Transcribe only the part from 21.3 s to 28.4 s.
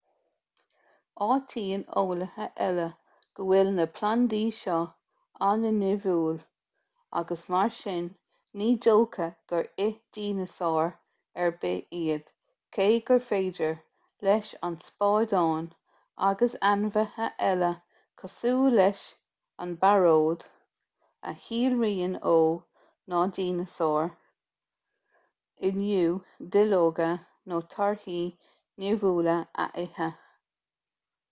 a shíolraíonn ó na dineasáir inniu duilleoga nó torthaí